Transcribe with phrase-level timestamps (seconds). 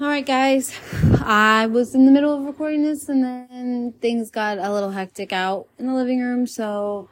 [0.00, 0.76] Alright guys,
[1.22, 5.32] I was in the middle of recording this and then things got a little hectic
[5.32, 7.08] out in the living room, so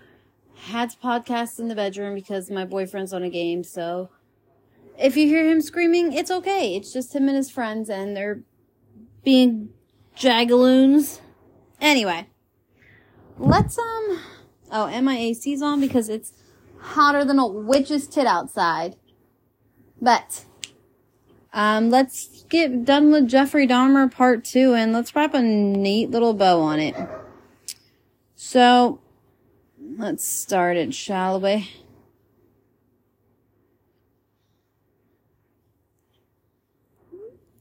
[0.57, 4.11] I had to podcast in the bedroom because my boyfriend's on a game, so
[4.99, 6.75] if you hear him screaming, it's okay.
[6.75, 8.41] It's just him and his friends and they're
[9.23, 9.69] being
[10.17, 11.21] jagaloons.
[11.81, 12.27] Anyway,
[13.39, 14.19] let's um
[14.73, 16.33] oh, and my AC's on because it's
[16.79, 18.97] hotter than a witch's tit outside.
[20.01, 20.47] But
[21.53, 26.35] um, let's get done with Jeffrey Dahmer part two and let's wrap a neat little
[26.35, 26.97] bow on it.
[28.35, 29.01] So,
[29.99, 31.71] let's start it, shall we?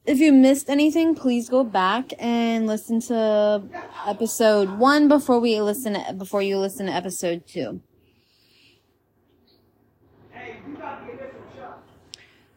[0.06, 3.62] If you missed anything, please go back and listen to
[4.08, 7.82] episode one before we listen to, before you listen to episode two.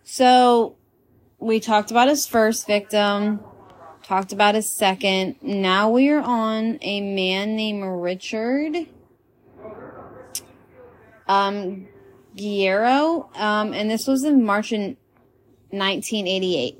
[0.04, 0.76] So,
[1.44, 3.40] we talked about his first victim,
[4.02, 5.36] talked about his second.
[5.42, 8.88] Now we are on a man named Richard
[11.28, 11.86] um,
[12.38, 14.96] um, and this was in March in
[15.68, 16.78] 1988.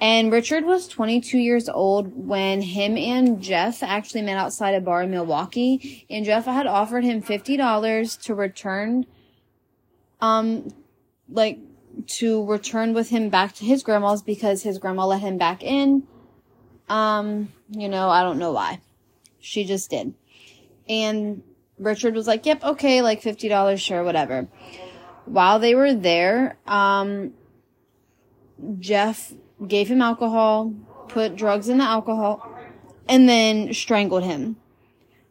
[0.00, 5.02] And Richard was 22 years old when him and Jeff actually met outside a bar
[5.02, 6.04] in Milwaukee.
[6.10, 9.06] And Jeff had offered him $50 to return,
[10.20, 10.74] um,
[11.28, 11.60] like
[12.06, 16.06] to return with him back to his grandma's because his grandma let him back in.
[16.88, 18.80] Um, you know, I don't know why.
[19.40, 20.14] She just did.
[20.88, 21.42] And
[21.78, 24.48] Richard was like, yep, okay, like $50, sure, whatever.
[25.24, 27.32] While they were there, um,
[28.78, 29.32] Jeff
[29.66, 30.74] gave him alcohol,
[31.08, 32.50] put drugs in the alcohol,
[33.08, 34.56] and then strangled him.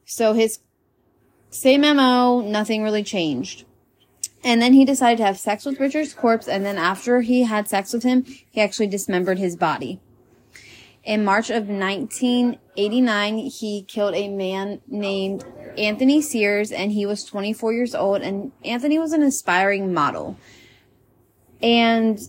[0.05, 0.59] So his
[1.49, 3.65] same MO, nothing really changed.
[4.43, 7.69] And then he decided to have sex with Richard's corpse, and then after he had
[7.69, 10.01] sex with him, he actually dismembered his body.
[11.05, 15.45] In March of 1989, he killed a man named
[15.77, 20.37] Anthony Sears, and he was 24 years old, and Anthony was an aspiring model.
[21.61, 22.19] And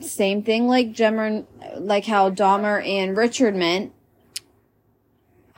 [0.00, 1.44] same thing like Jemmer,
[1.76, 3.90] like how Dahmer and Richard met,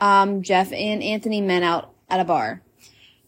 [0.01, 2.61] um, Jeff and Anthony met out at a bar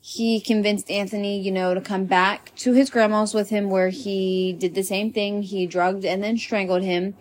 [0.09, 4.53] he convinced Anthony, you know, to come back to his grandma's with him where he
[4.53, 5.41] did the same thing.
[5.41, 7.13] He drugged and then strangled him.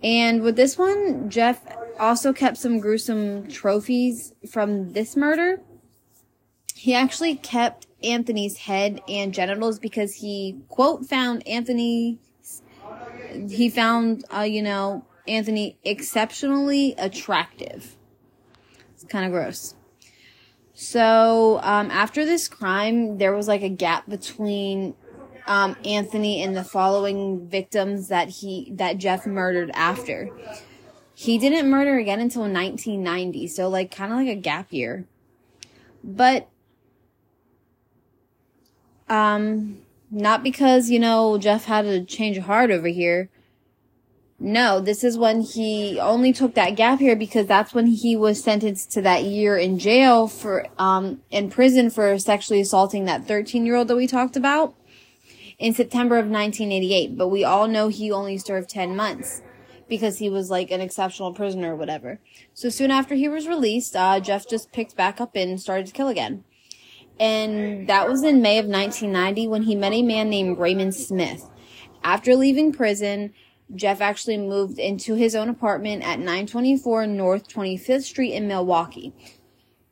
[0.00, 1.60] And with this one, Jeff
[1.98, 5.62] also kept some gruesome trophies from this murder.
[6.76, 12.20] He actually kept Anthony's head and genitals because he, quote, found Anthony,
[13.48, 17.96] he found, uh, you know, Anthony exceptionally attractive.
[18.94, 19.74] It's kind of gross.
[20.80, 24.94] So um, after this crime, there was like a gap between
[25.46, 30.30] um, Anthony and the following victims that he that Jeff murdered after.
[31.14, 35.04] He didn't murder again until 1990, so like kind of like a gap year.
[36.02, 36.48] But
[39.10, 43.28] um not because, you know, Jeff had a change of heart over here.
[44.42, 48.42] No, this is when he only took that gap here because that's when he was
[48.42, 53.66] sentenced to that year in jail for, um, in prison for sexually assaulting that 13
[53.66, 54.74] year old that we talked about
[55.58, 57.18] in September of 1988.
[57.18, 59.42] But we all know he only served 10 months
[59.90, 62.18] because he was like an exceptional prisoner or whatever.
[62.54, 65.92] So soon after he was released, uh, Jeff just picked back up and started to
[65.92, 66.44] kill again.
[67.18, 71.50] And that was in May of 1990 when he met a man named Raymond Smith.
[72.02, 73.34] After leaving prison,
[73.74, 79.12] Jeff actually moved into his own apartment at 924 North 25th Street in Milwaukee.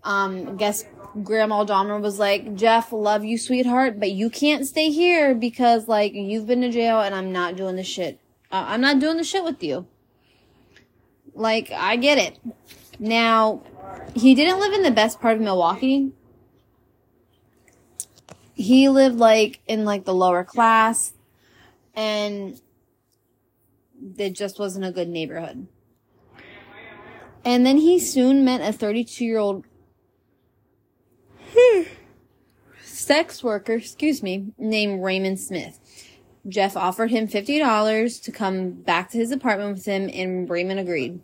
[0.03, 0.85] Um, guess
[1.23, 6.13] Grandma Dahmer was like, Jeff, love you, sweetheart, but you can't stay here because, like,
[6.15, 8.21] you've been to jail and I'm not doing the shit.
[8.51, 9.87] Uh, I'm not doing the shit with you.
[11.35, 12.39] Like, I get it.
[12.99, 13.63] Now,
[14.15, 16.13] he didn't live in the best part of Milwaukee.
[18.55, 21.13] He lived, like, in, like, the lower class.
[21.95, 22.61] And
[24.17, 25.67] it just wasn't a good neighborhood.
[27.45, 29.65] And then he soon met a 32 year old
[32.83, 35.79] sex worker, excuse me, named Raymond Smith.
[36.47, 41.21] Jeff offered him $50 to come back to his apartment with him and Raymond agreed.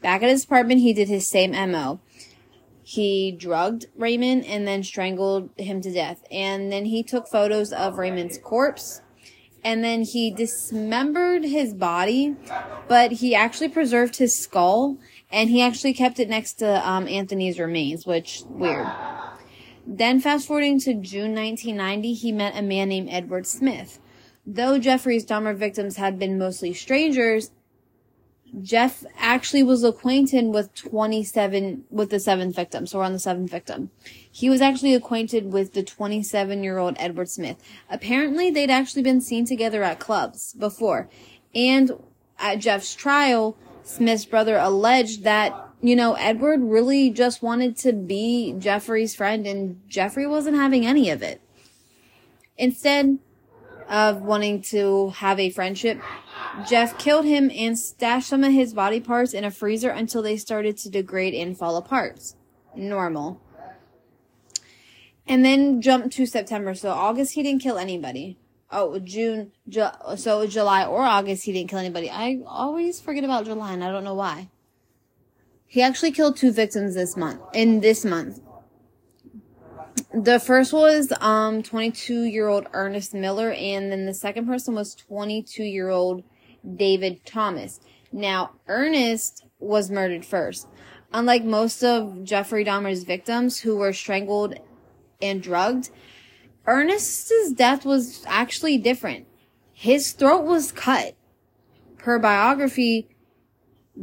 [0.00, 2.00] Back at his apartment, he did his same MO.
[2.82, 6.24] He drugged Raymond and then strangled him to death.
[6.30, 9.02] And then he took photos of Raymond's corpse
[9.64, 12.36] and then he dismembered his body,
[12.88, 14.98] but he actually preserved his skull
[15.30, 18.86] and he actually kept it next to um, Anthony's remains, which weird.
[19.86, 23.98] Then fast forwarding to June 1990, he met a man named Edward Smith.
[24.46, 27.50] Though Jeffrey's Dahmer victims had been mostly strangers,
[28.60, 32.86] Jeff actually was acquainted with 27, with the seventh victim.
[32.86, 33.90] So we're on the seventh victim.
[34.30, 37.56] He was actually acquainted with the 27 year old Edward Smith.
[37.88, 41.08] Apparently they'd actually been seen together at clubs before.
[41.54, 41.92] And
[42.38, 48.54] at Jeff's trial, Smith's brother alleged that, you know, Edward really just wanted to be
[48.58, 51.40] Jeffrey's friend and Jeffrey wasn't having any of it.
[52.58, 53.18] Instead
[53.88, 56.00] of wanting to have a friendship,
[56.68, 60.36] Jeff killed him and stashed some of his body parts in a freezer until they
[60.36, 62.34] started to degrade and fall apart.
[62.74, 63.40] Normal.
[65.26, 66.74] And then jump to September.
[66.74, 68.38] So August, he didn't kill anybody.
[68.70, 72.10] Oh, June, Ju- so July or August, he didn't kill anybody.
[72.10, 74.48] I always forget about July and I don't know why.
[75.66, 78.40] He actually killed two victims this month, in this month.
[80.14, 84.94] The first was, um, 22 year old Ernest Miller and then the second person was
[84.94, 86.22] 22 year old
[86.76, 87.80] David Thomas.
[88.12, 90.68] Now, Ernest was murdered first.
[91.14, 94.54] Unlike most of Jeffrey Dahmer's victims who were strangled
[95.20, 95.90] and drugged,
[96.66, 99.26] Ernest's death was actually different.
[99.72, 101.14] His throat was cut.
[101.98, 103.08] Per biography,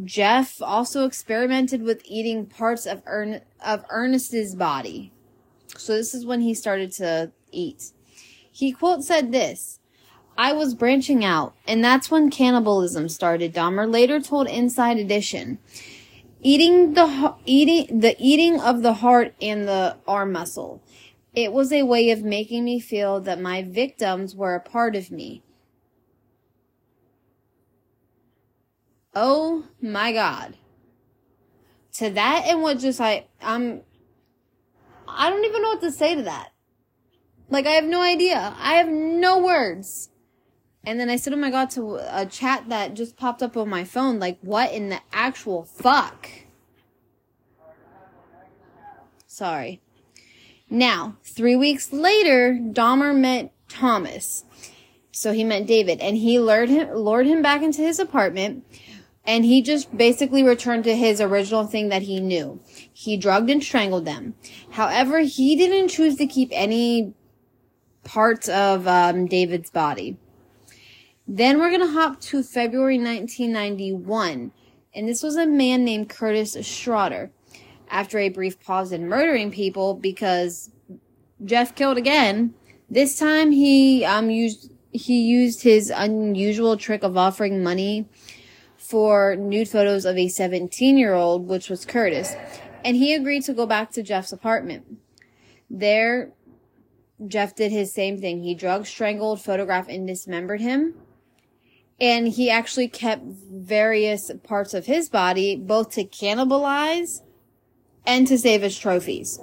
[0.03, 5.11] Jeff also experimented with eating parts of, Ern- of Ernest's body.
[5.79, 7.91] So this is when he started to eat.
[8.51, 9.79] He quote said this,
[10.37, 15.59] I was branching out, and that's when cannibalism started, Dahmer later told Inside Edition.
[16.41, 20.81] Eating the, eating, the eating of the heart and the arm muscle.
[21.33, 25.11] It was a way of making me feel that my victims were a part of
[25.11, 25.43] me.
[29.13, 30.55] Oh my God.
[31.95, 33.81] To that and what just I, I'm,
[35.15, 36.51] I don't even know what to say to that.
[37.49, 38.55] Like I have no idea.
[38.59, 40.09] I have no words.
[40.83, 43.69] And then I said, oh my God, to a chat that just popped up on
[43.69, 44.19] my phone.
[44.19, 46.29] Like what in the actual fuck?
[49.27, 49.81] Sorry.
[50.69, 54.45] Now, three weeks later, Dahmer met Thomas.
[55.11, 58.65] So he met David and he lured him, lured him back into his apartment
[59.25, 62.59] and he just basically returned to his original thing that he knew.
[62.91, 64.35] He drugged and strangled them.
[64.71, 67.13] However, he didn't choose to keep any
[68.03, 70.17] parts of um, David's body.
[71.27, 74.51] Then we're going to hop to February 1991.
[74.95, 77.29] And this was a man named Curtis Schroeder
[77.89, 80.71] after a brief pause in murdering people because
[81.45, 82.53] Jeff killed again.
[82.89, 88.07] This time he um used he used his unusual trick of offering money
[88.89, 92.35] for nude photos of a 17 year old, which was Curtis,
[92.83, 94.97] and he agreed to go back to Jeff's apartment.
[95.69, 96.31] There,
[97.27, 98.41] Jeff did his same thing.
[98.41, 100.95] He drugged, strangled, photographed, and dismembered him.
[102.01, 107.21] And he actually kept various parts of his body, both to cannibalize
[108.07, 109.37] and to save his trophies.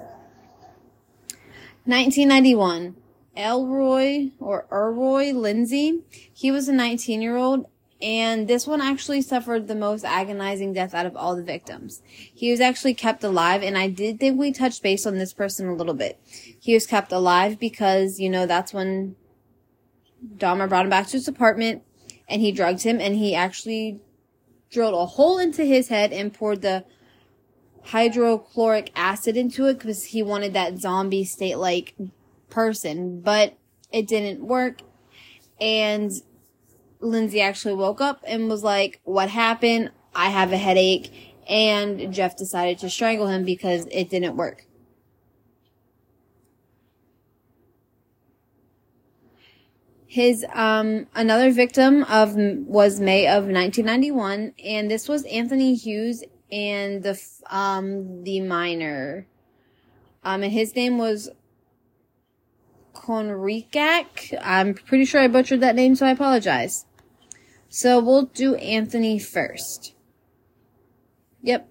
[1.85, 2.97] 1991,
[3.37, 6.03] Elroy or Erroy Lindsey.
[6.33, 7.67] He was a 19 year old
[8.03, 12.03] and this one actually suffered the most agonizing death out of all the victims.
[12.07, 15.69] He was actually kept alive and I did think we touched base on this person
[15.69, 16.21] a little bit.
[16.25, 19.17] He was kept alive because, you know, that's when
[20.37, 21.83] Dahmer brought him back to his apartment
[22.29, 24.01] and he drugged him and he actually
[24.71, 26.85] drilled a hole into his head and poured the
[27.85, 31.95] hydrochloric acid into it because he wanted that zombie state like
[32.51, 33.57] person, but
[33.93, 34.81] it didn't work.
[35.61, 36.13] And
[37.01, 39.91] Lindsey actually woke up and was like, what happened?
[40.15, 41.13] I have a headache.
[41.49, 44.67] And Jeff decided to strangle him because it didn't work.
[50.09, 57.03] His um another victim of was May of 1991 and this was Anthony Hughes and
[57.03, 59.27] the um the minor
[60.25, 61.29] um and his name was
[62.97, 64.39] Konrikak.
[64.43, 66.87] I'm pretty sure I butchered that name so I apologize.
[67.69, 69.95] So we'll do Anthony first.
[71.43, 71.69] Yep.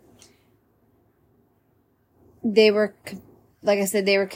[2.44, 2.94] They were
[3.64, 4.30] like I said they were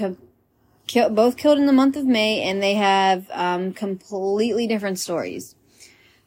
[0.90, 5.56] kill, both killed in the month of May, and they have um, completely different stories.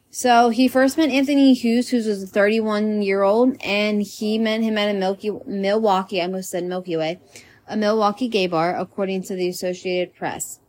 [0.09, 4.61] So he first met Anthony Hughes, who was a 31 year old, and he met
[4.61, 7.19] him at a Milky, Milwaukee, I almost said Milky Way,
[7.67, 10.59] a Milwaukee gay bar, according to the Associated Press.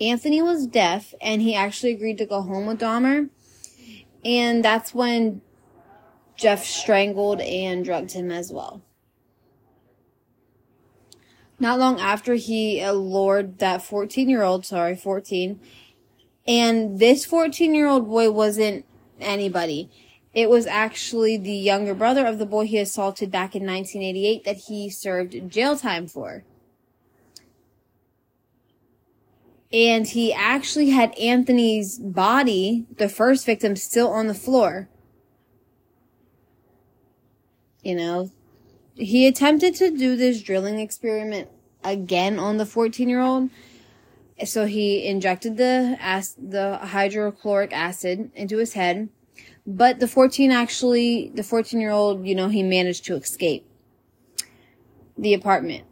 [0.00, 3.30] Anthony was deaf, and he actually agreed to go home with Dahmer,
[4.24, 5.40] and that's when
[6.36, 8.82] Jeff strangled and drugged him as well.
[11.58, 15.58] Not long after he allured that 14 year old, sorry, 14.
[16.46, 18.84] And this 14 year old boy wasn't
[19.18, 19.90] anybody.
[20.36, 24.64] It was actually the younger brother of the boy he assaulted back in 1988 that
[24.68, 26.44] he served jail time for.
[29.72, 34.90] And he actually had Anthony's body, the first victim, still on the floor.
[37.82, 38.30] You know,
[38.94, 41.48] he attempted to do this drilling experiment
[41.82, 43.48] again on the 14 year old.
[44.44, 45.96] So he injected the
[46.38, 49.08] the hydrochloric acid into his head,
[49.66, 53.68] but the 14 actually, the 14 year old, you know, he managed to escape
[55.18, 55.84] the apartment.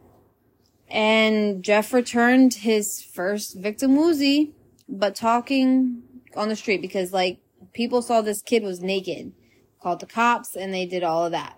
[0.87, 4.53] And Jeff returned his first victim Woozy,
[4.87, 6.03] but talking
[6.35, 7.39] on the street because like
[7.73, 9.33] people saw this kid was naked,
[9.81, 11.57] called the cops, and they did all of that.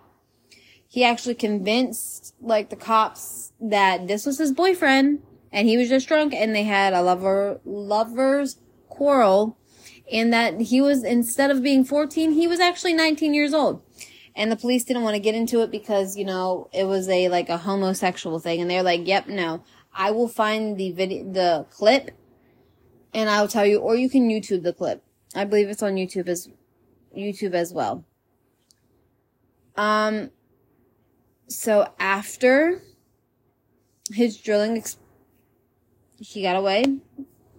[0.88, 5.22] He actually convinced like the cops that this was his boyfriend
[5.52, 8.58] and he was just drunk and they had a lover lovers
[8.88, 9.58] quarrel
[10.12, 13.82] and that he was instead of being 14 he was actually 19 years old.
[14.34, 17.28] And the police didn't want to get into it because you know it was a
[17.28, 18.60] like a homosexual thing.
[18.60, 19.62] And they're like yep no.
[19.92, 22.10] I will find the video the clip
[23.14, 25.02] and i'll tell you or you can youtube the clip.
[25.34, 26.48] I believe it's on youtube as
[27.16, 28.04] youtube as well.
[29.76, 30.30] Um
[31.48, 32.82] so after
[34.12, 34.82] his drilling
[36.18, 36.84] he got away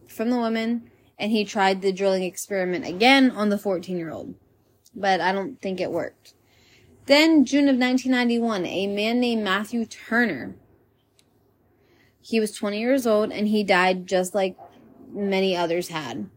[0.08, 0.90] from the woman
[1.20, 4.34] and he tried the drilling experiment again on the 14 year old
[4.96, 6.34] but i don't think it worked
[7.10, 10.54] then, June of 1991, a man named Matthew Turner.
[12.22, 14.56] He was 20 years old and he died just like
[15.12, 16.30] many others had.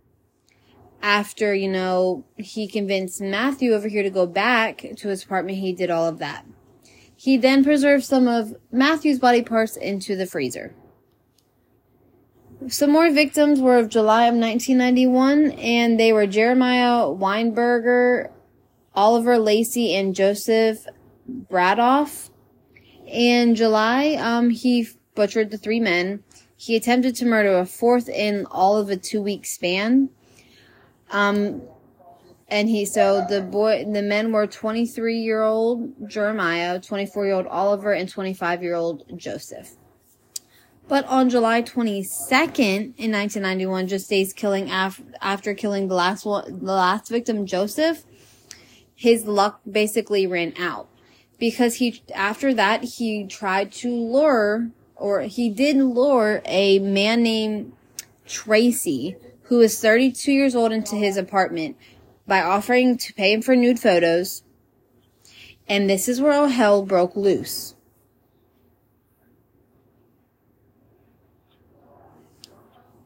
[1.02, 5.74] After, you know, he convinced Matthew over here to go back to his apartment, he
[5.74, 6.46] did all of that.
[7.14, 10.74] He then preserved some of Matthew's body parts into the freezer.
[12.68, 18.30] Some more victims were of July of 1991, and they were Jeremiah Weinberger,
[18.94, 20.86] Oliver Lacy and Joseph
[21.28, 22.30] Bradoff.
[23.06, 26.22] In July, um, he butchered the three men.
[26.56, 30.10] He attempted to murder a fourth in all of a two week span.
[31.10, 31.62] Um,
[32.48, 37.46] and he, so the boy, the men were 23 year old Jeremiah, 24 year old
[37.46, 39.74] Oliver, and 25 year old Joseph.
[40.88, 46.58] But on July 22nd in 1991, just days killing af- after killing the last one,
[46.58, 48.04] the last victim, Joseph,
[48.94, 50.88] his luck basically ran out
[51.38, 57.72] because he, after that, he tried to lure or he did lure a man named
[58.26, 61.76] Tracy who was 32 years old into his apartment
[62.26, 64.42] by offering to pay him for nude photos.
[65.68, 67.74] And this is where all hell broke loose.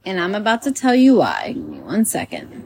[0.06, 1.52] And I'm about to tell you why.
[1.52, 2.64] Give me one second.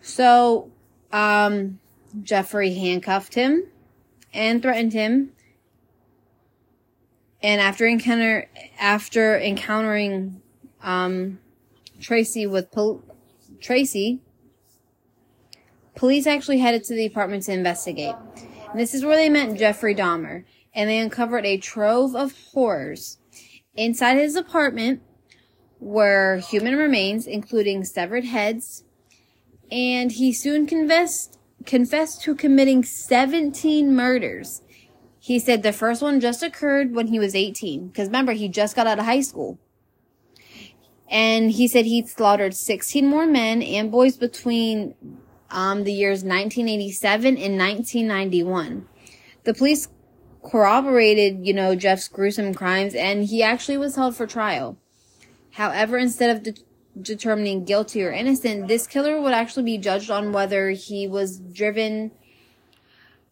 [0.00, 0.70] So,
[1.12, 1.80] um,
[2.22, 3.64] Jeffrey handcuffed him
[4.32, 5.32] and threatened him.
[7.42, 8.48] And after encounter,
[8.80, 10.40] after encountering,
[10.82, 11.40] um,
[12.00, 13.02] Tracy with pol-
[13.60, 14.20] Tracy,
[15.98, 18.14] police actually headed to the apartment to investigate.
[18.70, 23.18] And this is where they met Jeffrey Dahmer, and they uncovered a trove of horrors.
[23.74, 25.02] Inside his apartment
[25.80, 28.84] were human remains, including severed heads,
[29.72, 31.36] and he soon confessed
[31.66, 34.62] confessed to committing 17 murders.
[35.18, 38.76] He said the first one just occurred when he was 18 because remember he just
[38.76, 39.58] got out of high school.
[41.10, 44.94] And he said he slaughtered 16 more men and boys between
[45.50, 48.86] um, the years 1987 and 1991.
[49.44, 49.88] The police
[50.42, 54.78] corroborated, you know, Jeff's gruesome crimes and he actually was held for trial.
[55.52, 56.62] However, instead of de-
[57.00, 62.12] determining guilty or innocent, this killer would actually be judged on whether he was driven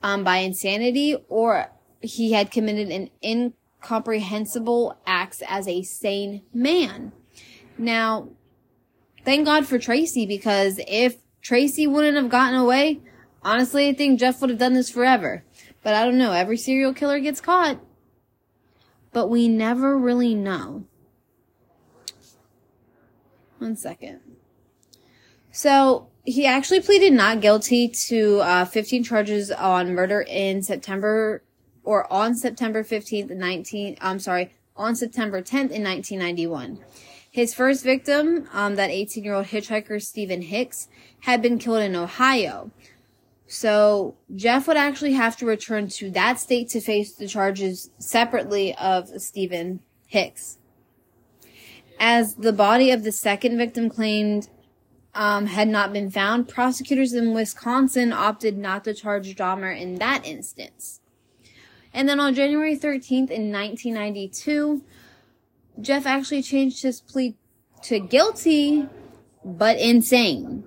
[0.03, 1.71] um, by insanity or
[2.01, 7.13] he had committed an incomprehensible acts as a sane man.
[7.79, 8.31] Now,
[9.25, 11.17] thank God for Tracy because if
[11.47, 12.99] Tracy wouldn't have gotten away,
[13.41, 15.45] honestly, I think Jeff would have done this forever.
[15.85, 16.33] But I don't know.
[16.33, 17.79] Every serial killer gets caught.
[19.13, 20.87] But we never really know.
[23.59, 24.23] One second.
[25.53, 31.45] So he actually pleaded not guilty to uh, 15 charges on murder in September
[31.85, 33.99] or on September 15th, 19.
[34.01, 36.81] I'm sorry, on September 10th in 1991.
[37.37, 40.89] His first victim, um, that 18 year old hitchhiker Steven Hicks,
[41.21, 42.71] had been killed in Ohio.
[43.47, 48.75] So Jeff would actually have to return to that state to face the charges separately
[48.77, 50.57] of Steven Hicks.
[52.01, 54.49] As the body of the second victim claimed
[55.15, 60.25] um, had not been found, prosecutors in Wisconsin opted not to charge Dahmer in that
[60.25, 61.03] instance.
[61.93, 64.83] And then on January 13th in 1992,
[65.81, 67.37] Jeff actually changed his plea
[67.83, 68.89] to guilty,
[69.45, 70.65] but insane.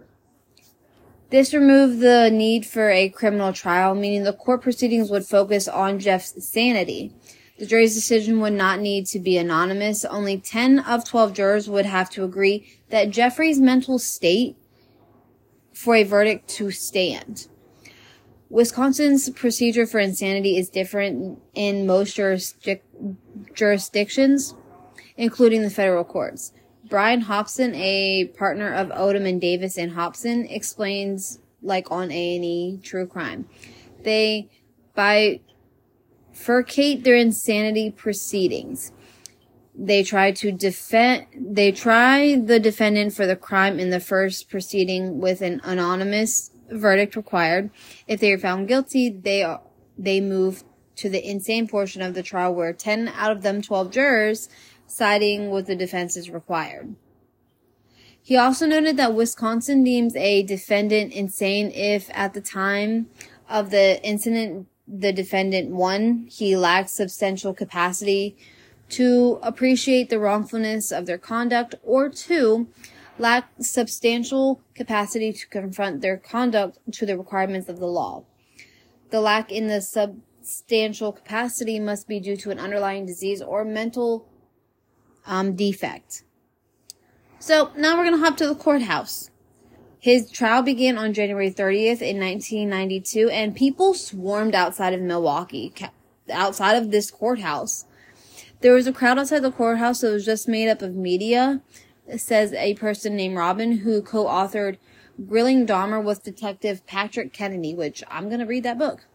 [1.30, 6.00] This removed the need for a criminal trial, meaning the court proceedings would focus on
[6.00, 7.14] Jeff's sanity.
[7.60, 10.06] The jury's decision would not need to be anonymous.
[10.06, 14.56] Only 10 of 12 jurors would have to agree that Jeffrey's mental state
[15.74, 17.48] for a verdict to stand.
[18.50, 22.82] Wisconsin's procedure for insanity is different in most jurisdic-
[23.54, 24.56] jurisdictions,
[25.20, 26.54] including the federal courts.
[26.90, 33.06] Brian Hobson, a partner of Odom and Davis and Hobson, explains like on A&E True
[33.06, 33.46] Crime.
[34.02, 34.50] They
[34.98, 35.42] bifurcate
[37.04, 38.94] their insanity proceedings.
[39.76, 45.20] They try to defend, they try the defendant for the crime in the first proceeding
[45.20, 47.72] with an anonymous verdict required.
[48.08, 49.46] If they are found guilty, they
[49.98, 50.64] they move
[51.00, 54.50] to the insane portion of the trial where 10 out of them 12 jurors
[54.90, 56.96] siding with the defense is required.
[58.22, 63.10] He also noted that Wisconsin deems a defendant insane if at the time
[63.50, 68.36] of the incident the defendant one, he lacks substantial capacity
[68.90, 72.68] to appreciate the wrongfulness of their conduct or two,
[73.20, 78.24] lack substantial capacity to confront their conduct to the requirements of the law.
[79.12, 84.28] The lack in the substantial capacity must be due to an underlying disease or mental
[85.26, 86.24] um, defect.
[87.40, 89.32] So now we're going to hop to the courthouse.
[90.00, 95.74] His trial began on January 30th in 1992 and people swarmed outside of Milwaukee,
[96.32, 97.86] outside of this courthouse.
[98.62, 101.62] There was a crowd outside the courthouse that was just made up of media,
[102.18, 104.78] says a person named Robin who co-authored
[105.28, 109.06] Grilling Dahmer with Detective Patrick Kennedy, which I'm going to read that book.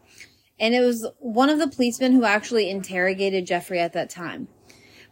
[0.61, 4.49] And it was one of the policemen who actually interrogated Jeffrey at that time.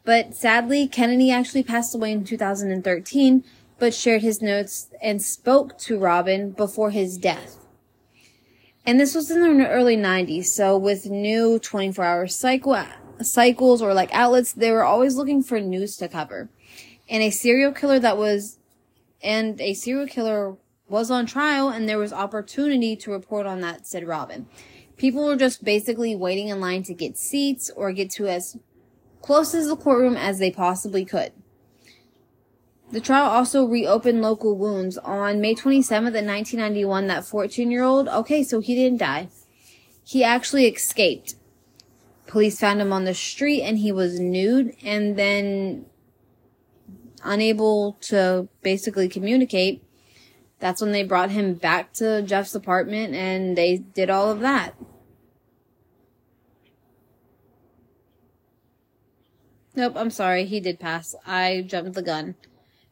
[0.05, 3.45] But sadly, Kennedy actually passed away in 2013,
[3.79, 7.59] but shared his notes and spoke to Robin before his death.
[8.85, 12.85] And this was in the early 90s, so with new 24 hour cycle,
[13.21, 16.49] cycles or like outlets, they were always looking for news to cover.
[17.09, 18.59] And a serial killer that was,
[19.23, 20.57] and a serial killer
[20.89, 24.47] was on trial and there was opportunity to report on that, said Robin.
[24.97, 28.57] People were just basically waiting in line to get seats or get to as
[29.23, 31.33] close as the courtroom as they possibly could.
[32.91, 34.99] The trial also reopened local wounds.
[34.99, 39.29] On May 27th of 1991, that 14 year old, okay, so he didn't die.
[40.05, 41.37] He actually escaped.
[42.27, 45.87] Police found him on the street and he was nude and then
[47.25, 49.83] unable to basically communicate.
[50.59, 54.75] That's when they brought him back to Jeff's apartment and they did all of that.
[59.75, 60.45] Nope, I'm sorry.
[60.45, 61.15] He did pass.
[61.27, 62.35] I jumped the gun.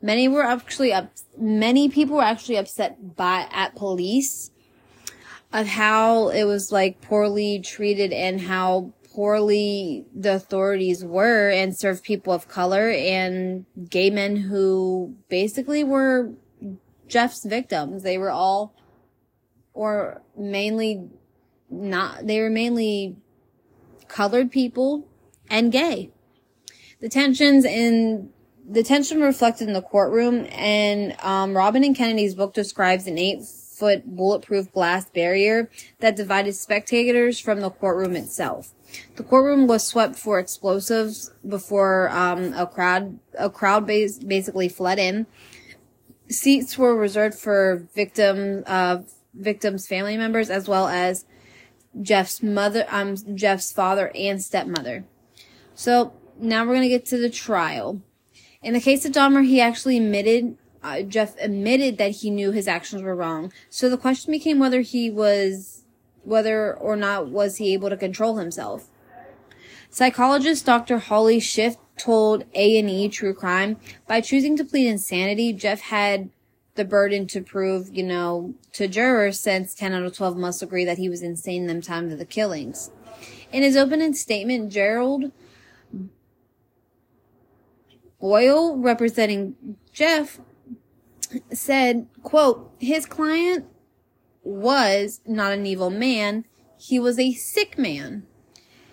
[0.01, 4.51] Many were actually up, many people were actually upset by, at police
[5.53, 12.03] of how it was like poorly treated and how poorly the authorities were and served
[12.03, 16.31] people of color and gay men who basically were
[17.07, 18.03] Jeff's victims.
[18.03, 18.73] They were all,
[19.75, 21.11] or mainly
[21.69, 23.16] not, they were mainly
[24.09, 25.07] colored people
[25.51, 26.11] and gay
[27.00, 28.30] the tensions in
[28.68, 33.42] the tension reflected in the courtroom and um, robin and kennedy's book describes an eight
[33.80, 38.74] foot bulletproof glass barrier that divided spectators from the courtroom itself.
[39.16, 44.98] The courtroom was swept for explosives before um, a crowd a crowd base basically fled
[44.98, 45.26] in.
[46.28, 48.98] Seats were reserved for victim uh,
[49.32, 51.24] victims family members as well as
[52.02, 55.04] jeff's mother um jeff's father and stepmother.
[55.74, 58.00] So now we're going to get to the trial.
[58.62, 62.68] In the case of Dahmer, he actually admitted, uh, Jeff admitted that he knew his
[62.68, 63.53] actions were wrong.
[63.68, 65.85] So the question became whether he was,
[66.24, 68.88] whether or not was he able to control himself.
[69.88, 70.98] Psychologist Dr.
[70.98, 73.76] Holly Schiff told A&E True Crime,
[74.07, 76.31] by choosing to plead insanity, Jeff had
[76.76, 80.85] the burden to prove, you know, to jurors since 10 out of 12 must agree
[80.85, 82.90] that he was insane the time of the killings.
[83.53, 85.33] In his opening statement, Gerald
[88.20, 90.40] Boyle, representing Jeff,
[91.52, 93.66] said, quote, his client
[94.42, 96.44] was not an evil man,
[96.78, 98.26] he was a sick man.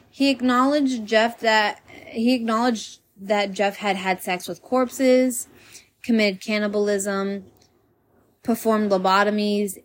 [0.09, 5.47] He acknowledged Jeff that he acknowledged that Jeff had had sex with corpses,
[6.03, 7.45] committed cannibalism,
[8.43, 9.77] performed lobotomies,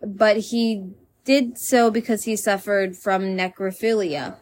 [0.00, 0.90] but he
[1.24, 4.36] did so because he suffered from necrophilia,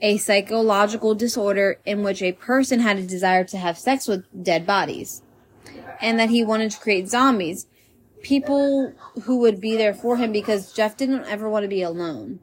[0.00, 4.66] a psychological disorder in which a person had a desire to have sex with dead
[4.66, 5.22] bodies,
[6.00, 7.66] and that he wanted to create zombies,
[8.22, 8.92] people
[9.24, 12.40] who would be there for him because Jeff didn't ever want to be alone.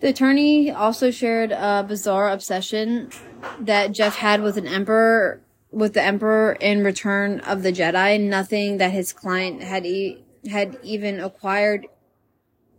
[0.00, 3.10] The attorney also shared a bizarre obsession
[3.58, 8.20] that Jeff had with an emperor, with the emperor in Return of the Jedi.
[8.20, 11.86] Nothing that his client had e- had even acquired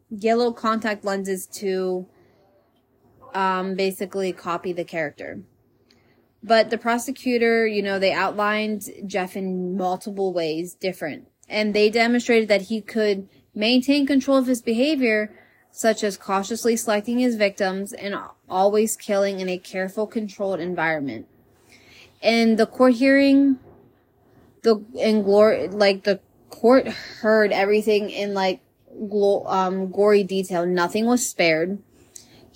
[0.10, 2.08] yellow contact lenses to
[3.34, 5.42] um, basically copy the character.
[6.44, 12.48] But the prosecutor, you know, they outlined Jeff in multiple ways different, and they demonstrated
[12.50, 15.34] that he could maintain control of his behavior
[15.72, 18.16] such as cautiously selecting his victims and
[18.50, 21.28] always killing in a careful, controlled environment.
[22.22, 23.60] In the court hearing,
[24.64, 28.62] the in glory, like the court heard everything in like
[29.08, 30.66] glo- um, gory detail.
[30.66, 31.78] Nothing was spared.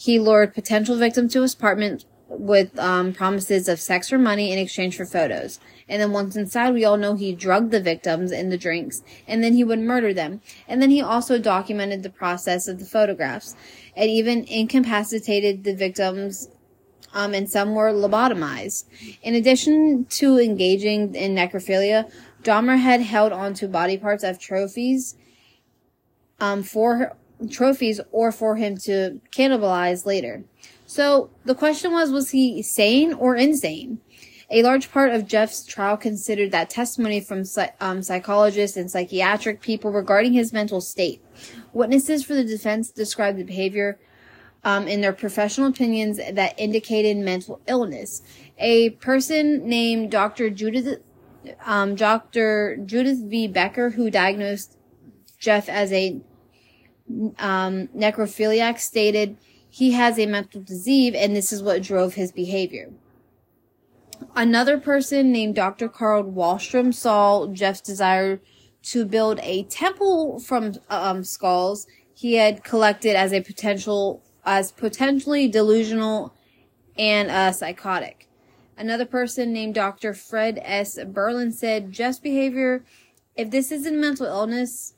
[0.02, 4.58] He lured potential victims to his apartment with um, promises of sex or money in
[4.58, 5.60] exchange for photos.
[5.88, 9.44] And then once inside, we all know he drugged the victims in the drinks, and
[9.44, 10.42] then he would murder them.
[10.68, 13.56] And then he also documented the process of the photographs,
[13.96, 16.50] and even incapacitated the victims.
[17.14, 18.86] Um, and some were lobotomized.
[19.22, 22.12] In addition to engaging in necrophilia,
[22.42, 25.16] Dahmer had held onto body parts of trophies
[26.40, 27.16] um, for
[27.50, 30.44] trophies or for him to cannibalize later.
[30.86, 34.00] So the question was, was he sane or insane?
[34.50, 37.44] A large part of Jeff's trial considered that testimony from
[37.80, 41.24] um, psychologists and psychiatric people regarding his mental state.
[41.72, 43.98] Witnesses for the defense described the behavior
[44.66, 48.22] um, in their professional opinions that indicated mental illness.
[48.58, 50.50] A person named Dr.
[50.50, 51.02] Judith,
[51.66, 52.78] um, Dr.
[52.86, 53.48] Judith V.
[53.48, 54.78] Becker, who diagnosed
[55.40, 56.20] Jeff as a
[57.40, 59.38] um, necrophiliac, stated
[59.70, 62.92] he has a mental disease and this is what drove his behavior.
[64.36, 65.90] Another person named Dr.
[65.90, 68.40] Carl Wahlstrom saw Jeff's desire
[68.84, 75.48] to build a temple from um, skulls he had collected as a potential as potentially
[75.48, 76.34] delusional
[76.98, 78.28] and uh, psychotic.
[78.78, 80.14] Another person named Dr.
[80.14, 81.00] Fred S.
[81.06, 82.84] Berlin said Jeff's behavior,
[83.36, 84.94] if this isn't mental illness,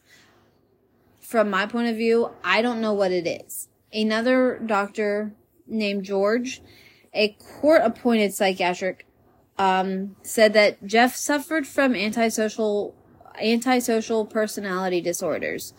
[1.34, 5.34] from my point of view, I don't know what it is another doctor
[5.66, 6.62] named George,
[7.12, 9.08] a court appointed psychiatric,
[9.58, 12.94] um, said that Jeff suffered from antisocial,
[13.42, 15.74] antisocial personality disorders,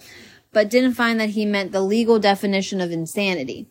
[0.53, 3.69] but didn't find that he met the legal definition of insanity.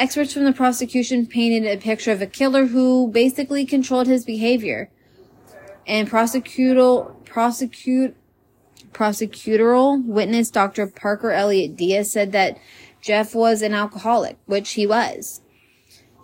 [0.00, 4.90] Experts from the prosecution painted a picture of a killer who basically controlled his behavior.
[5.86, 8.16] And prosecutorial, prosecute,
[8.92, 10.86] prosecutorial witness Dr.
[10.86, 12.58] Parker Elliott Dietz said that
[13.00, 15.42] Jeff was an alcoholic, which he was.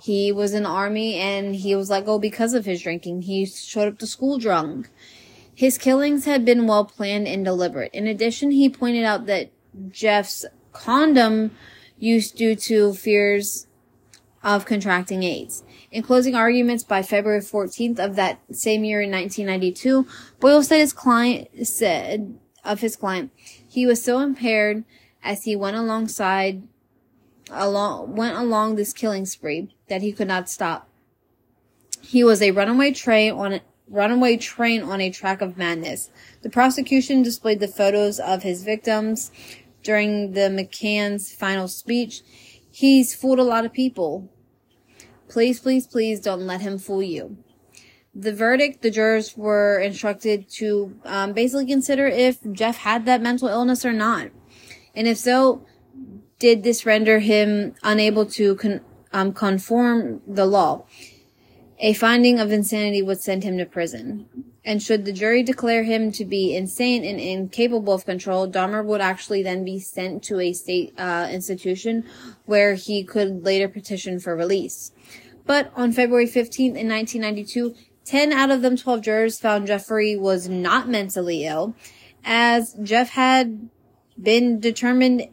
[0.00, 3.22] He was in the army and he was let go because of his drinking.
[3.22, 4.88] He showed up to school drunk.
[5.54, 7.92] His killings had been well planned and deliberate.
[7.92, 9.50] In addition, he pointed out that
[9.90, 11.50] Jeff's condom
[11.98, 13.66] use due to fears
[14.44, 15.64] of contracting AIDS.
[15.90, 20.07] In closing arguments by February 14th of that same year in 1992,
[20.38, 23.31] Boyle said his client said of his client,
[23.68, 24.85] he was so impaired
[25.23, 26.62] as he went alongside
[27.51, 30.88] along went along this killing spree that he could not stop.
[32.03, 36.11] He was a runaway train on a runaway train on a track of madness.
[36.42, 39.31] The prosecution displayed the photos of his victims
[39.83, 42.23] during the McCann's final speech.
[42.71, 44.31] He's fooled a lot of people.
[45.29, 47.38] Please, please, please don't let him fool you.
[48.14, 53.49] The verdict, the jurors were instructed to um, basically consider if Jeff had that mental
[53.49, 54.31] illness or not.
[54.94, 55.64] And if so,
[56.38, 58.81] did this render him unable to con-
[59.12, 60.85] um, conform the law?
[61.81, 64.27] A finding of insanity would send him to prison.
[64.64, 69.01] And should the jury declare him to be insane and incapable of control, Dahmer would
[69.01, 72.05] actually then be sent to a state uh, institution
[72.44, 74.92] where he could later petition for release.
[75.47, 77.75] But on February 15th in 1992,
[78.09, 81.75] 10 out of them 12 jurors found Jeffrey was not mentally ill,
[82.25, 83.68] as Jeff had
[84.21, 85.27] been determined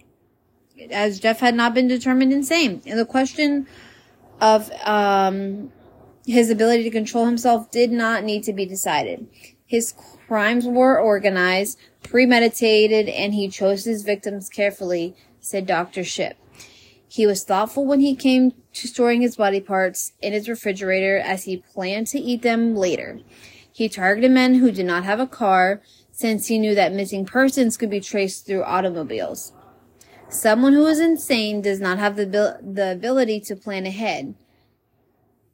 [0.92, 2.82] as Jeff had not been determined insane.
[2.86, 3.66] And the question
[4.42, 5.72] of um,
[6.28, 9.26] his ability to control himself did not need to be decided.
[9.66, 9.94] His
[10.28, 16.04] crimes were organized, premeditated, and he chose his victims carefully, said Dr.
[16.04, 16.36] Schiff.
[17.16, 21.46] He was thoughtful when he came to storing his body parts in his refrigerator as
[21.46, 23.22] he planned to eat them later.
[23.72, 27.78] He targeted men who did not have a car since he knew that missing persons
[27.78, 29.54] could be traced through automobiles.
[30.28, 34.36] Someone who is insane does not have the, the ability to plan ahead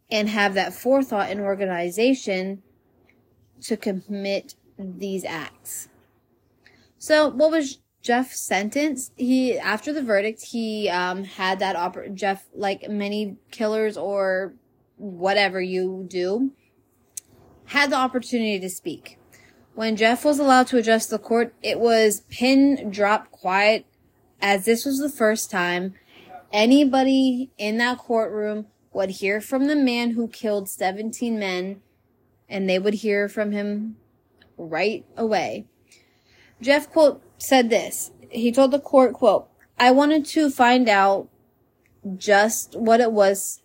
[0.10, 2.63] and have that forethought and organization
[3.62, 5.89] to commit these acts.
[6.97, 9.14] So, what was Jeff sentenced?
[9.16, 14.54] He after the verdict, he um, had that oper- Jeff like many killers or
[14.98, 16.52] whatever you do
[17.66, 19.18] had the opportunity to speak.
[19.74, 23.86] When Jeff was allowed to address the court, it was pin drop quiet
[24.42, 25.94] as this was the first time
[26.52, 31.82] anybody in that courtroom would hear from the man who killed 17 men
[32.50, 33.96] and they would hear from him
[34.58, 35.66] right away.
[36.62, 38.12] Jeff quote said this.
[38.30, 41.28] He told the court quote, I wanted to find out
[42.17, 43.62] just what it was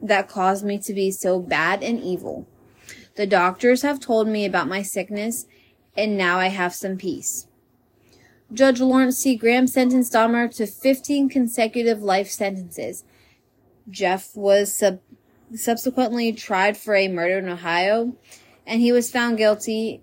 [0.00, 2.46] that caused me to be so bad and evil.
[3.14, 5.46] The doctors have told me about my sickness
[5.96, 7.46] and now I have some peace.
[8.52, 9.34] Judge Laurence C.
[9.34, 13.04] Gram sentenced Dahmer to 15 consecutive life sentences.
[13.90, 15.00] Jeff was sub-
[15.54, 18.14] subsequently tried for a murder in Ohio,
[18.64, 20.00] and he was found guilty,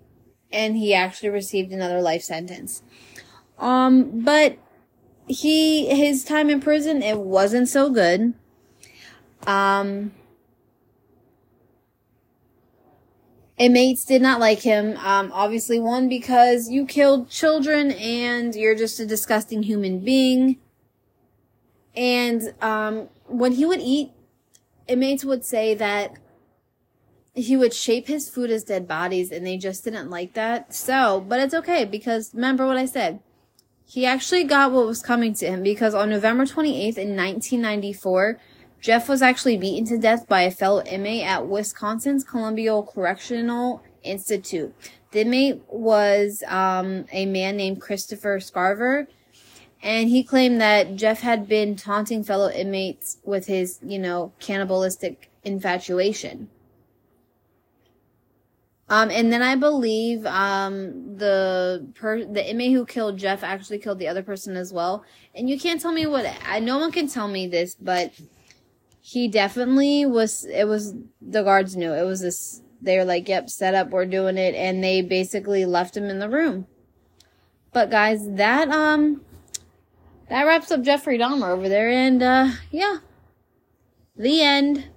[0.52, 2.82] and he actually received another life sentence.
[3.58, 4.58] Um, but
[5.26, 8.34] he, his time in prison, it wasn't so good.
[9.46, 10.12] Um,
[13.56, 14.96] inmates did not like him.
[14.98, 20.58] Um, obviously, one because you killed children and you're just a disgusting human being.
[21.94, 24.10] And um, when he would eat,
[24.88, 26.18] inmates would say that
[27.34, 30.72] he would shape his food as dead bodies, and they just didn't like that.
[30.72, 33.20] So, but it's okay because remember what I said.
[33.86, 38.40] He actually got what was coming to him because on November 28th in 1994,
[38.80, 44.74] Jeff was actually beaten to death by a fellow inmate at Wisconsin's Columbia Correctional Institute.
[45.10, 49.06] The inmate was um, a man named Christopher Scarver,
[49.82, 55.30] and he claimed that Jeff had been taunting fellow inmates with his, you know, cannibalistic
[55.44, 56.48] infatuation.
[58.88, 63.98] Um, and then I believe um, the per- the inmate who killed Jeff actually killed
[63.98, 65.04] the other person as well.
[65.34, 68.12] And you can't tell me what I no one can tell me this, but
[69.00, 71.92] he definitely was it was the guards knew.
[71.92, 74.54] It was this they were like yep set up we're doing it.
[74.54, 76.66] And they basically left him in the room.
[77.72, 79.22] But guys that um
[80.28, 81.88] that wraps up jeffrey dahmer over there.
[81.88, 82.98] And uh yeah.
[84.16, 84.88] The end